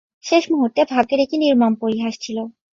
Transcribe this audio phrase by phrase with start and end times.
[0.23, 2.37] শেষ মুহূর্তে ভাগ্যের একি নির্মম পরিহাস ছিল!